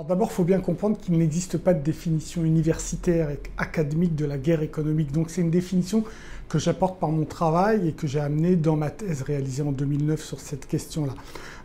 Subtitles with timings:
[0.00, 4.24] Alors d'abord, il faut bien comprendre qu'il n'existe pas de définition universitaire et académique de
[4.24, 5.12] la guerre économique.
[5.12, 6.04] Donc c'est une définition
[6.48, 10.24] que j'apporte par mon travail et que j'ai amené dans ma thèse réalisée en 2009
[10.24, 11.12] sur cette question-là.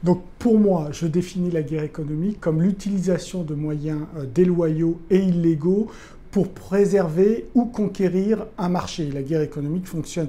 [0.04, 5.20] Donc pour moi, je définis la guerre économique comme l'utilisation de moyens euh, déloyaux et
[5.20, 5.88] illégaux
[6.32, 9.10] pour préserver ou conquérir un marché.
[9.14, 10.28] La guerre économique fonctionne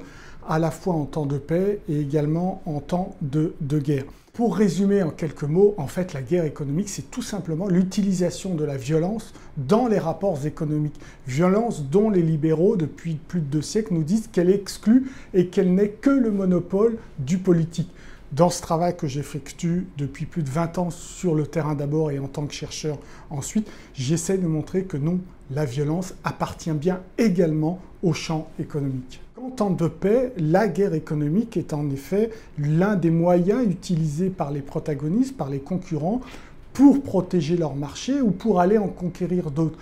[0.49, 4.05] à la fois en temps de paix et également en temps de, guerre.
[4.37, 8.65] Pour résumer en quelques mots, en fait, la guerre économique, c'est tout simplement l'utilisation de
[8.65, 11.01] la violence dans les rapports économiques.
[11.27, 15.75] Violence dont les libéraux, depuis plus de deux siècles, nous disent qu'elle exclut et qu'elle
[15.75, 17.89] n'est que le monopole du politique.
[18.33, 22.19] Dans ce travail que j'effectue depuis plus de 20 ans sur le terrain d'abord et
[22.19, 22.99] en tant que chercheur
[23.31, 25.21] ensuite, j'essaie de montrer que non,
[25.53, 29.21] la violence appartient bien également au champ économique.
[29.41, 34.51] En temps de paix, la guerre économique est en effet l'un des moyens utilisés par
[34.51, 36.21] les protagonistes, par les concurrents,
[36.73, 39.79] pour protéger leur marché ou pour aller en conquérir d'autres.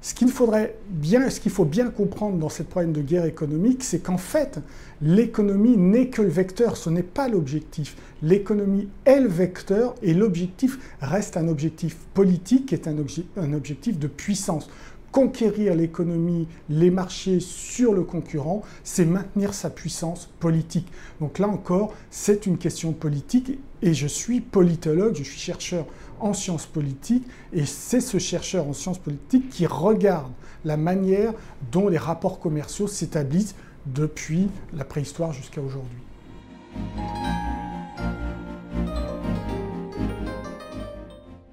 [0.00, 3.82] Ce qu'il faudrait bien, ce qu'il faut bien comprendre dans cette problème de guerre économique,
[3.82, 4.60] c'est qu'en fait,
[5.02, 7.96] l'économie n'est que le vecteur, ce n'est pas l'objectif.
[8.22, 14.06] L'économie est le vecteur et l'objectif reste un objectif politique qui est un objectif de
[14.06, 14.68] puissance
[15.10, 20.86] conquérir l'économie, les marchés sur le concurrent, c'est maintenir sa puissance politique.
[21.20, 25.86] Donc là encore, c'est une question politique et je suis politologue, je suis chercheur
[26.20, 30.32] en sciences politiques et c'est ce chercheur en sciences politiques qui regarde
[30.64, 31.32] la manière
[31.72, 33.54] dont les rapports commerciaux s'établissent
[33.86, 35.98] depuis la préhistoire jusqu'à aujourd'hui.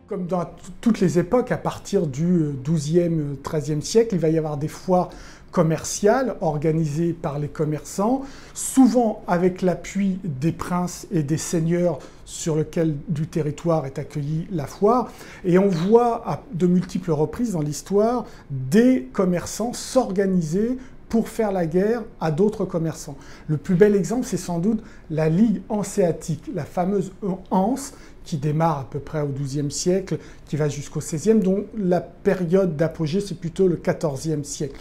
[0.08, 0.46] Comme dans
[0.82, 5.10] toutes les époques, à partir du XIIe, XIIIe siècle, il va y avoir des foires
[5.52, 8.24] commerciales organisées par les commerçants,
[8.54, 14.66] souvent avec l'appui des princes et des seigneurs sur lequel du territoire est accueillie la
[14.66, 15.12] foire.
[15.44, 20.78] Et on voit à de multiples reprises dans l'histoire des commerçants s'organiser
[21.08, 23.16] pour faire la guerre à d'autres commerçants.
[23.48, 27.14] Le plus bel exemple, c'est sans doute la Ligue hanséatique, la fameuse
[27.52, 27.94] Hanse
[28.26, 32.76] qui démarre à peu près au XIIe siècle, qui va jusqu'au XVIe, dont la période
[32.76, 34.80] d'apogée, c'est plutôt le XIVe siècle.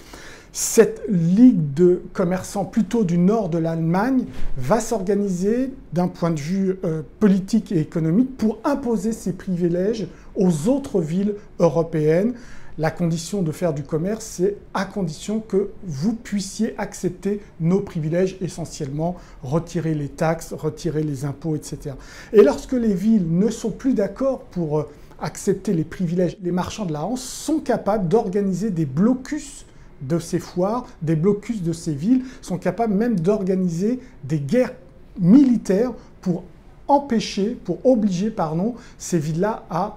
[0.56, 4.24] Cette ligue de commerçants plutôt du nord de l'Allemagne
[4.56, 10.06] va s'organiser d'un point de vue euh, politique et économique pour imposer ses privilèges
[10.36, 12.34] aux autres villes européennes
[12.78, 18.36] la condition de faire du commerce, c'est à condition que vous puissiez accepter nos privilèges,
[18.40, 21.96] essentiellement retirer les taxes, retirer les impôts, etc.
[22.32, 24.88] Et lorsque les villes ne sont plus d'accord pour euh,
[25.20, 29.66] accepter les privilèges, les marchands de la Hanse sont capables d'organiser des blocus
[30.00, 34.74] de ces foires, des blocus de ces villes, sont capables même d'organiser des guerres
[35.18, 36.44] militaires pour
[36.88, 39.96] empêcher, pour obliger, pardon, ces villes-là à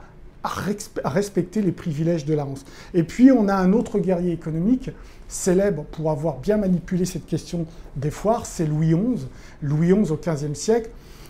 [1.03, 2.63] respecter les privilèges de la Hanse.
[2.93, 4.91] Et puis on a un autre guerrier économique
[5.27, 7.65] célèbre pour avoir bien manipulé cette question
[7.97, 9.27] des foires, c'est Louis XI.
[9.61, 10.89] Louis XI au XVe siècle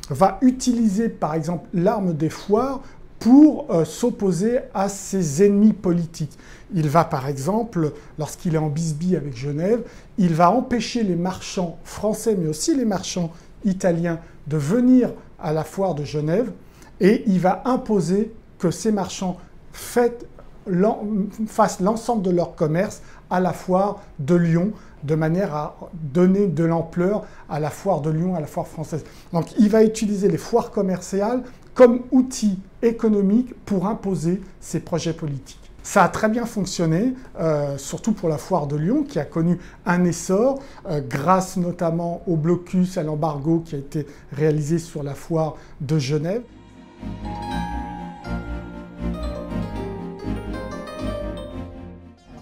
[0.09, 2.81] va utiliser par exemple l'arme des foires
[3.27, 6.39] pour euh, s'opposer à ses ennemis politiques.
[6.73, 9.81] Il va par exemple, lorsqu'il est en bisbille avec Genève,
[10.17, 13.33] il va empêcher les marchands français, mais aussi les marchands
[13.65, 16.53] italiens, de venir à la foire de Genève,
[17.01, 19.35] et il va imposer que ces marchands
[19.73, 24.71] fassent l'ensemble de leur commerce à la foire de Lyon,
[25.03, 29.03] de manière à donner de l'ampleur à la foire de Lyon, à la foire française.
[29.33, 31.43] Donc il va utiliser les foires commerciales
[31.73, 32.57] comme outil
[32.89, 35.59] économique pour imposer ses projets politiques.
[35.83, 39.57] Ça a très bien fonctionné, euh, surtout pour la foire de Lyon, qui a connu
[39.85, 40.59] un essor,
[40.89, 45.97] euh, grâce notamment au blocus, à l'embargo qui a été réalisé sur la foire de
[45.97, 46.41] Genève.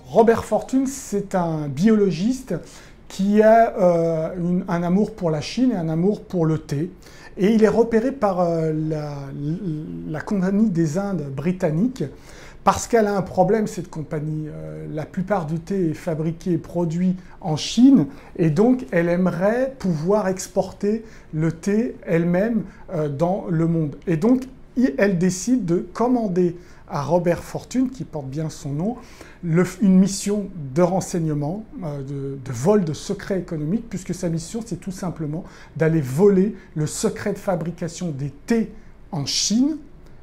[0.07, 2.55] Robert Fortune, c'est un biologiste
[3.09, 6.89] qui a euh, un amour pour la Chine et un amour pour le thé.
[7.37, 8.71] Et il est repéré par euh,
[10.09, 12.03] la, compagnie des Indes britannique
[12.63, 14.47] parce qu'elle a un problème, cette compagnie.
[14.47, 19.73] Euh, la plupart du thé est fabriqué et produit en Chine et donc elle aimerait
[19.77, 21.03] pouvoir exporter
[21.33, 22.63] le thé elle-même
[23.17, 23.97] dans le monde.
[24.07, 24.47] Et donc
[24.97, 26.55] elle décide de commander
[26.89, 28.97] à Robert Fortune, qui porte bien son nom,
[29.43, 34.91] une mission de renseignement, euh, de, vol de secrets économiques, puisque sa mission, c'est tout
[34.91, 35.43] simplement
[35.75, 38.71] d'aller voler le secret de fabrication des thés
[39.11, 39.77] en Chine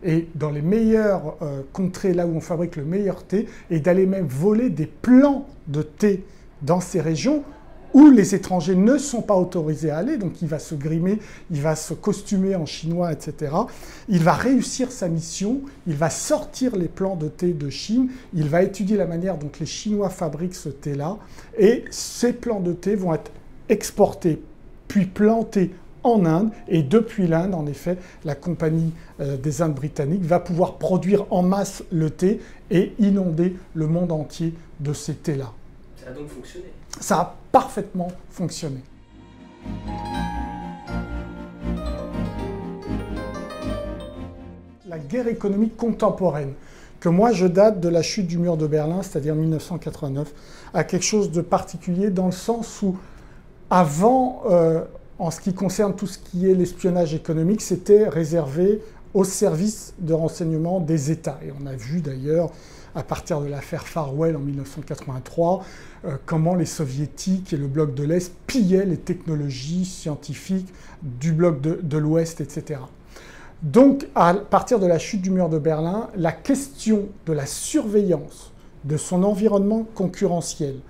[0.05, 4.07] et dans les meilleures euh, contrées, là où on fabrique le meilleur thé, et d'aller
[4.07, 6.25] même voler des plants de thé
[6.63, 7.45] dans ces régions
[7.95, 11.19] où les étrangers ne sont pas autorisés à aller, donc il va se grimer,
[11.51, 13.53] il va se costumer en chinois, etc.
[14.09, 18.49] Il va réussir sa mission, il va sortir les plants de thé de Chine, il
[18.49, 21.19] va étudier la manière dont les Chinois fabriquent ce thé-là,
[21.59, 23.31] et ces plants de thé vont être
[23.69, 24.43] exportés
[24.89, 25.71] puis plantés
[26.03, 26.51] en Inde.
[26.69, 31.43] Et depuis l'Inde, en effet, la compagnie euh, des Indes britanniques va pouvoir produire en
[31.43, 32.41] masse le thé
[32.71, 35.53] et inonder le monde entier de ces thés-là.
[36.03, 36.67] Ça a donc fonctionné
[37.01, 38.81] Ça a parfaitement fonctionné.
[44.89, 46.55] La guerre économique contemporaine,
[46.99, 50.33] que moi je date de la chute du mur de Berlin, c'est-à-dire 1989,
[50.75, 52.97] a quelque chose de particulier dans le sens où
[53.71, 54.83] avant, euh,
[55.19, 58.81] en ce qui concerne tout ce qui est l'espionnage économique, c'était réservé
[59.15, 61.39] aux services de renseignement des États.
[61.47, 62.51] Et on a vu d'ailleurs,
[62.95, 65.65] à partir de l'affaire Farwell en 1983,
[66.05, 70.73] euh, comment les soviétiques et le bloc de l'Est pillaient les technologies scientifiques
[71.03, 72.81] du bloc de, de l'Ouest, etc.
[73.63, 78.53] Donc, à partir de la chute du mur de Berlin, la question de la surveillance
[78.85, 80.81] de son environnement concurrentiel,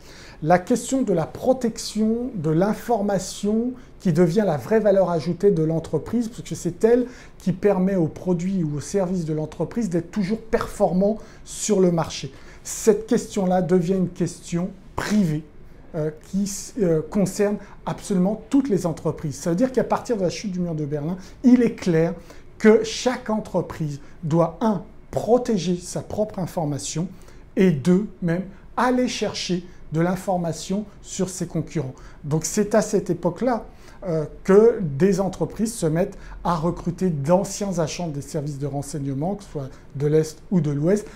[0.42, 3.72] la question de la protection de l'information
[4.02, 7.06] qui devient la vraie valeur ajoutée de l'entreprise, parce que c'est elle
[7.38, 12.32] qui permet aux produits ou aux services de l'entreprise d'être toujours performants sur le marché.
[12.64, 15.44] Cette question-là devient une question privée
[15.94, 16.50] euh, qui
[16.82, 19.36] euh, concerne absolument toutes les entreprises.
[19.36, 22.12] Ça veut dire qu'à partir de la chute du mur de Berlin, il est clair
[22.58, 24.82] que chaque entreprise doit, un,
[25.12, 27.06] protéger sa propre information
[27.54, 28.42] et deux, même,
[28.76, 31.94] aller chercher de l'information sur ses concurrents.
[32.24, 33.64] Donc c'est à cette époque-là
[34.06, 39.44] euh, que des entreprises se mettent à recruter d'anciens agents des services de renseignement, que
[39.44, 41.06] ce soit de l'Est ou de l'Ouest,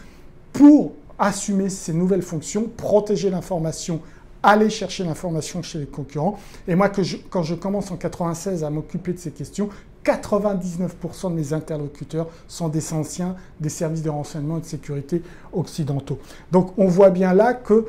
[0.52, 4.00] pour assumer ces nouvelles fonctions, protéger l'information,
[4.42, 6.38] aller chercher l'information chez les concurrents.
[6.68, 6.90] Et moi,
[7.30, 9.68] quand je commence en 96 à m'occuper de ces questions,
[10.04, 15.22] 99% de mes interlocuteurs sont des anciens des services de renseignement et de sécurité
[15.52, 16.20] occidentaux.
[16.52, 17.86] Donc on voit bien là que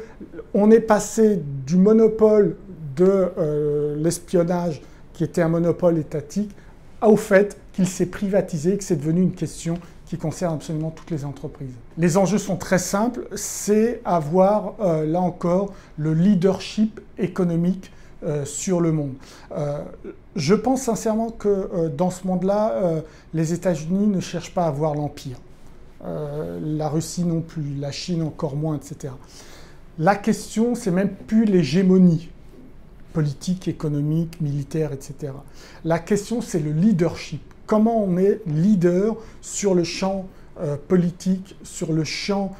[0.53, 2.57] on est passé du monopole
[2.97, 4.81] de euh, l'espionnage,
[5.13, 6.51] qui était un monopole étatique,
[7.01, 11.11] au fait qu'il s'est privatisé et que c'est devenu une question qui concerne absolument toutes
[11.11, 11.73] les entreprises.
[11.97, 17.91] Les enjeux sont très simples, c'est avoir, euh, là encore, le leadership économique
[18.23, 19.13] euh, sur le monde.
[20.35, 23.01] Je pense sincèrement que dans ce monde-là,
[23.33, 25.37] les États-Unis ne cherchent pas à avoir l'empire.
[26.03, 29.13] la Russie non plus, la Chine encore moins, etc.
[29.97, 32.29] La question, c'est même plus l'hégémonie
[33.13, 35.33] politique, économique, militaire, etc.
[35.83, 37.41] La question, c'est le leadership.
[37.65, 40.27] Comment on est leader sur le champ
[40.87, 42.55] politique, sur le champ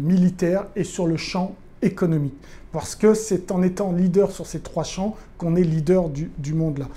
[0.00, 2.34] militaire et sur le champ économique?
[2.72, 6.78] Parce que c'est en étant leader sur ces trois champs qu'on est leader du, monde
[6.78, 6.88] là.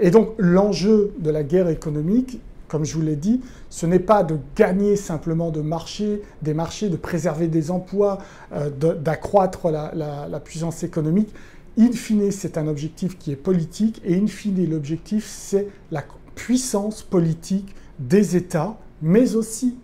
[0.00, 4.24] Et donc l'enjeu de la guerre économique, comme je vous l'ai dit, ce n'est pas
[4.24, 8.18] de gagner simplement de marché, des marchés, de préserver des emplois,
[8.52, 11.32] euh, d'accroître la, puissance économique.
[11.80, 16.04] In fine, c'est un objectif qui est politique et in fine, l'objectif, c'est la
[16.34, 19.76] puissance politique des États, mais aussi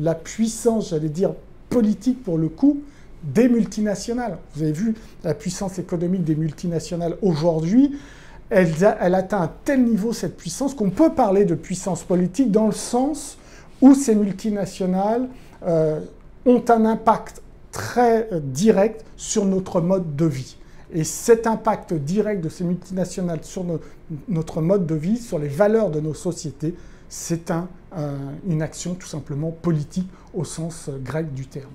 [0.00, 1.34] la puissance, j'allais dire,
[1.68, 2.80] politique pour le coup,
[3.22, 4.38] des multinationales.
[4.54, 4.94] Vous avez vu
[5.24, 7.98] la puissance économique des multinationales aujourd'hui.
[8.48, 8.72] Elle,
[9.14, 13.36] atteint un tel niveau, cette puissance, qu'on peut parler de puissance politique dans le sens
[13.82, 15.28] où ces multinationales
[15.66, 16.00] euh,
[16.46, 17.42] ont un impact
[17.72, 20.56] très euh, direct sur notre mode de vie.
[20.94, 23.64] Et cet impact direct de ces multinationales sur
[24.28, 26.74] notre mode de vie, sur les valeurs de nos sociétés,
[27.08, 27.52] c'est
[28.46, 31.70] une action tout simplement politique au sens euh, grec du terme.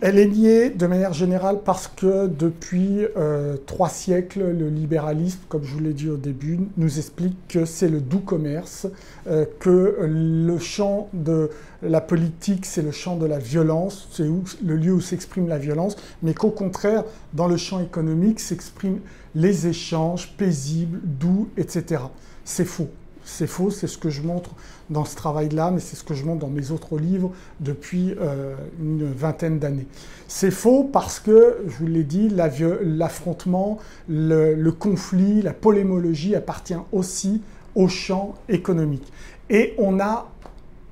[0.00, 5.64] Elle est liée de manière générale parce que depuis euh, trois siècles, le libéralisme, comme
[5.64, 8.86] je vous l'ai dit au début, nous explique que c'est le doux commerce,
[9.26, 11.50] euh, que le champ de
[11.82, 14.28] la politique, c'est le champ de la violence, c'est
[14.64, 17.02] le lieu où s'exprime la violence, mais qu'au contraire,
[17.32, 19.00] dans le champ économique, s'expriment
[19.34, 22.02] les échanges paisibles, doux, etc.
[22.44, 22.88] C'est faux.
[23.30, 24.50] C'est faux, c'est ce que je montre
[24.88, 27.30] dans ce travail-là, mais c'est ce que je montre dans mes autres livres
[27.60, 29.86] depuis euh, une vingtaine d'années.
[30.28, 37.42] C'est faux parce que, je vous l'ai dit, l'affrontement, le, conflit, la polémologie appartient aussi
[37.74, 39.12] au champ économique.
[39.50, 40.30] Et on a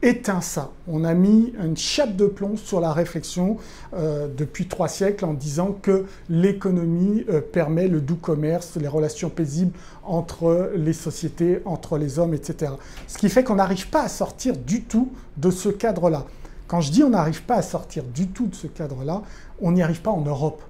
[0.06, 0.70] éteint ça.
[0.86, 3.56] On a mis une chape de plomb sur la réflexion
[3.94, 9.30] euh, depuis trois siècles en disant que l'économie euh, permet le doux commerce, les relations
[9.30, 12.72] paisibles entre les sociétés, entre les hommes, etc.
[13.08, 16.24] Ce qui fait qu'on n'arrive pas à sortir du tout de ce cadre-là.
[16.68, 19.22] Quand je dis on n'arrive pas à sortir du tout de ce cadre-là,
[19.60, 20.62] on n'y arrive pas en Europe.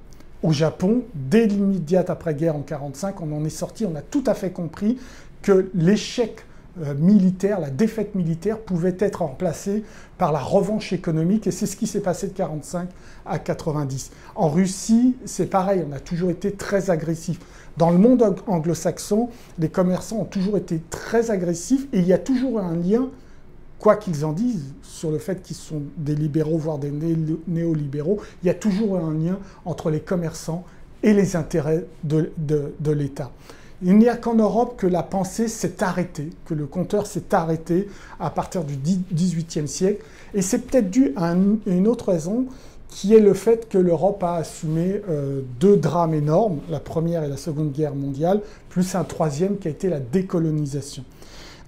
[0.43, 4.35] Au Japon, dès l'immédiate après-guerre en 1945, on en est sorti, on a tout à
[4.35, 4.99] fait compris
[5.43, 6.45] que l'échec
[6.99, 9.85] militaire, la défaite militaire pouvait être remplacée
[10.19, 12.89] par la revanche économique et c'est ce qui s'est passé de 45
[13.25, 14.11] à 90.
[14.35, 17.39] En Russie, c'est pareil, on a toujours été très agressif.
[17.77, 19.29] Dans le monde anglo-saxon,
[19.59, 23.09] les commerçants ont toujours été très agressifs et il y a toujours un lien,
[23.79, 26.93] quoi qu'ils en disent, sur le fait qu'ils sont des libéraux, voire des
[27.47, 30.65] néolibéraux, il y a toujours un lien entre les commerçants
[31.03, 33.31] et les intérêts de, de l'État.
[33.83, 37.89] Il n'y a qu'en Europe que la pensée s'est arrêtée, que le compteur s'est arrêté
[38.19, 38.77] à partir du
[39.13, 40.03] XVIIIe siècle.
[40.33, 41.35] Et c'est peut-être dû à
[41.67, 42.47] une autre raison,
[42.89, 47.29] qui est le fait que l'Europe a assumé euh, deux drames énormes, la Première et
[47.29, 48.41] la Seconde Guerre mondiale,
[48.71, 51.05] plus un troisième qui a été la décolonisation.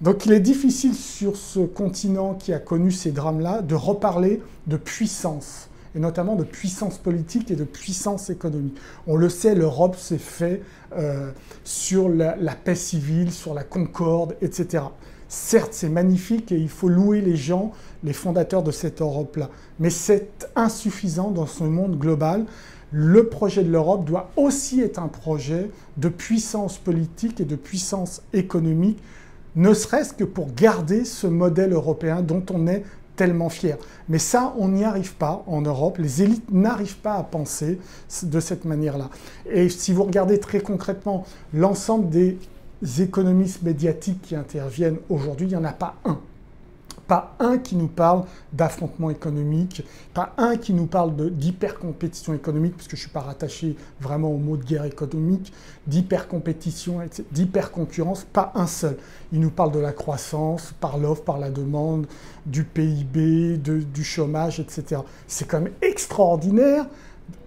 [0.01, 4.77] Donc il est difficile sur ce continent qui a connu ces drames-là de reparler de
[4.77, 8.77] puissance et notamment de puissance politique et de puissance économique.
[9.07, 10.61] On le sait, l'Europe s'est fait
[10.95, 11.31] euh,
[11.63, 14.83] sur la, paix civile, sur la concorde, etc.
[15.27, 17.71] Certes, c'est magnifique et il faut louer les gens,
[18.03, 22.45] les fondateurs de cette Europe-là, mais c'est insuffisant dans ce monde global.
[22.91, 28.23] Le projet de l'Europe doit aussi être un projet de puissance politique et de puissance
[28.33, 28.99] économique,
[29.55, 32.83] ne serait-ce que pour garder ce modèle européen dont on est
[33.19, 33.75] tellement fiers.
[34.07, 35.97] Mais ça, on n'y arrive pas en Europe.
[35.97, 37.77] Les élites n'arrivent pas à penser
[38.23, 39.09] de cette manière-là.
[39.51, 42.37] Et si vous regardez très concrètement l'ensemble des
[43.01, 46.17] économistes médiatiques qui interviennent aujourd'hui, il n'y en a pas un
[47.09, 48.23] pas un qui nous parle
[48.53, 53.75] d'affrontement économique, pas un qui nous parle d'hyper-compétition économique, puisque je ne suis pas rattaché
[53.99, 55.51] vraiment au mot de guerre économique,
[55.87, 56.99] d'hyper-compétition,
[57.31, 58.95] d'hyper-concurrence, pas un seul.
[59.33, 62.05] Il nous parle de la croissance, par l'offre, par la demande,
[62.45, 65.01] du PIB, du chômage, etc.
[65.27, 66.85] C'est quand même extraordinaire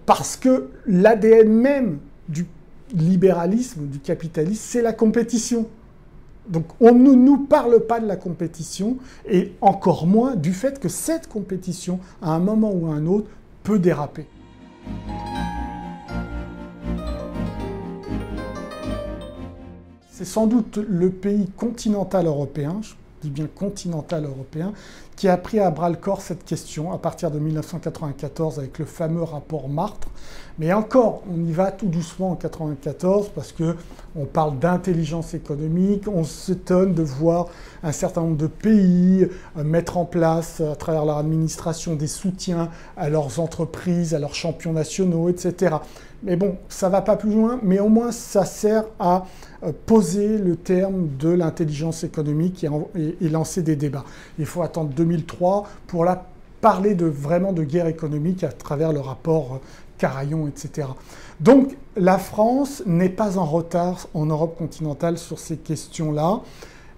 [0.05, 2.45] parce que l'ADN même du
[2.93, 5.67] libéralisme, du capitalisme, c'est la compétition.
[6.47, 8.97] Donc on ne nous parle pas de la compétition
[9.29, 13.29] et encore moins du fait que cette compétition, à un moment ou à un autre,
[13.63, 14.27] peut déraper.
[20.11, 24.73] C'est sans doute le pays continental européen, je dis bien continental européen,
[25.15, 28.85] qui a pris à bras le corps cette question à partir de 1994 avec le
[28.85, 30.07] fameux rapport Martre.
[30.59, 33.75] Mais encore, on y va tout doucement en 1994 parce que
[34.15, 37.47] on parle d'intelligence économique, on s'étonne de voir
[37.81, 39.27] un certain nombre de pays
[39.57, 44.35] euh, mettre en place à travers leur administration des soutiens à leurs entreprises, à leurs
[44.35, 45.77] champions nationaux, etc.
[46.21, 49.25] Mais bon, ça va pas plus loin, mais au moins ça sert à
[49.63, 52.65] euh, poser le terme de l'intelligence économique
[52.95, 54.05] et, lancer des débats.
[54.39, 56.25] Il faut attendre 2003 pour la
[56.61, 59.57] parler de, vraiment de guerre économique à travers le rapport euh,
[59.97, 60.87] Carayon, etc.
[61.39, 66.41] Donc la France n'est pas en retard en Europe continentale sur ces questions-là,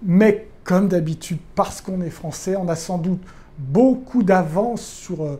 [0.02, 3.20] mais comme d'habitude, parce qu'on est français, on a sans doute
[3.58, 5.36] beaucoup d'avance sur euh,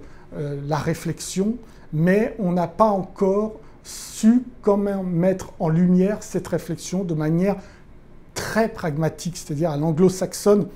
[0.66, 1.56] la réflexion,
[1.92, 3.54] mais on n'a pas encore
[3.84, 7.56] su comment mettre en lumière cette réflexion de manière
[8.34, 10.66] très pragmatique, c'est-à-dire à, l'anglo-saxonne,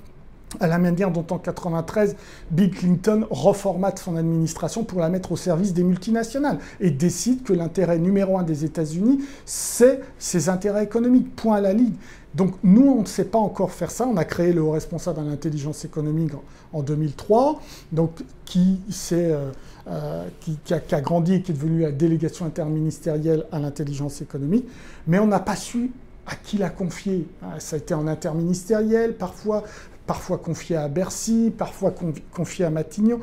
[0.59, 2.17] à la manière dont en 93,
[2.51, 7.53] Bill Clinton reformate son administration pour la mettre au service des multinationales et décide que
[7.53, 11.95] l'intérêt numéro un des États-Unis, c'est ses intérêts économiques, point à la ligne.
[12.35, 14.07] Donc nous, on ne sait pas encore faire ça.
[14.07, 16.33] On a créé le haut responsable à l'intelligence économique
[16.73, 17.61] en, 2003,
[17.93, 18.81] donc qui,
[19.13, 19.51] euh,
[19.89, 24.67] euh, qui, a, grandi et qui est devenu la délégation interministérielle à l'intelligence économique,
[25.07, 25.91] mais on n'a pas su
[26.27, 27.27] à qui la confier.
[27.43, 29.65] Ah, ça a été en interministériel, parfois,
[30.07, 31.95] parfois confié à Bercy, parfois
[32.33, 33.21] confié à Matignon.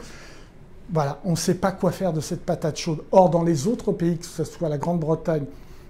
[0.92, 3.04] Voilà, on ne sait pas quoi faire de cette patate chaude.
[3.12, 5.46] Or, dans les autres pays, que ce soit la Grande-Bretagne,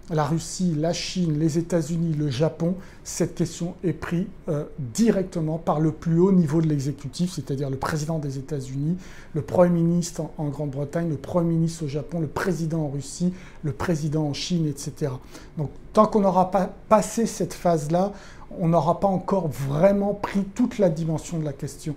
[0.09, 5.79] la Russie, la Chine, les États-Unis, le Japon, cette question est prise euh, directement par
[5.79, 8.97] le plus haut niveau de l'exécutif, c'est-à-dire le président des États-Unis,
[9.33, 13.73] le Premier ministre en, Grande-Bretagne, le Premier ministre au Japon, le président en Russie, le
[13.73, 15.11] président en Chine, etc.
[15.57, 18.13] Donc tant qu'on n'aura pas passé cette phase-là,
[18.59, 21.95] on n'aura pas encore vraiment pris toute la dimension de la question.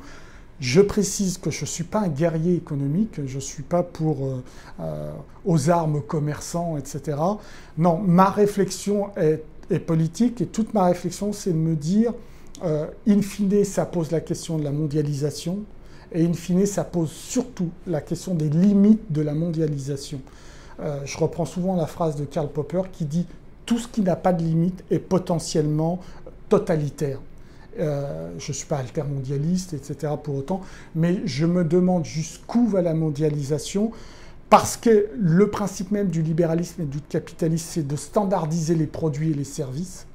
[0.61, 4.27] Je précise que je ne suis pas un guerrier économique, je ne suis pas pour
[4.27, 4.45] euh,
[4.81, 5.11] euh,
[5.47, 7.17] aux armes commerçants, etc.
[7.79, 9.43] Non, ma réflexion est,
[9.87, 12.13] politique et toute ma réflexion, c'est de me dire,
[12.65, 15.61] euh, in fine, ça pose la question de la mondialisation
[16.13, 20.21] et in fine, ça pose surtout la question des limites de la mondialisation.
[21.05, 23.27] je reprends souvent la phrase de Karl Popper qui dit
[23.65, 26.01] tout ce qui n'a pas de limite est potentiellement
[26.51, 27.21] totalitaire.
[27.79, 30.13] Euh, je ne suis pas altermondialiste, etc.
[30.23, 30.61] pour autant,
[30.95, 33.93] mais je me demande jusqu'où va la mondialisation.
[34.51, 39.31] Parce que le principe même du libéralisme et du capitalisme, c'est de standardiser les produits
[39.31, 40.07] et les services,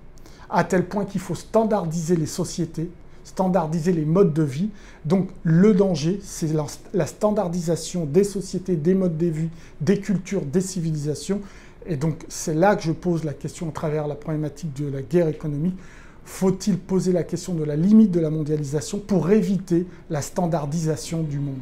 [0.50, 2.89] à tel point qu'il faut standardiser les sociétés,
[3.24, 4.70] standardiser les modes de vie.
[5.06, 6.50] Donc le danger, c'est
[6.94, 9.50] la standardisation des sociétés, des modes de vie,
[9.80, 11.39] des cultures, des civilisations.
[11.88, 15.01] Et donc c'est là que je pose la question à travers la problématique de la
[15.01, 15.77] guerre économique.
[16.25, 21.39] Faut-il poser la question de la limite de la mondialisation pour éviter la standardisation du
[21.39, 21.62] monde?